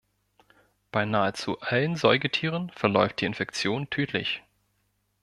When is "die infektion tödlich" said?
3.21-4.41